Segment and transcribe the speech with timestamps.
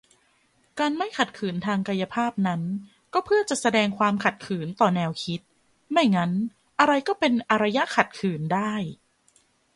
[0.79, 2.61] การไม่ขัดขืนทางกายภาพนั้น
[3.13, 5.39] ก็เพื่อจะแสดงความขัดขืนต่อแนวคิด-
[5.91, 6.31] ไม่งั้น
[6.79, 8.73] อะไรก็เป็น "อารยะขัดขืน" ได้